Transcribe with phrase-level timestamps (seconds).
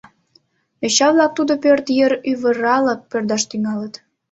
[0.81, 3.93] Йоча-влак тудо пӧрт йыр ӱвырала пӧрдаш тӱҥалыт.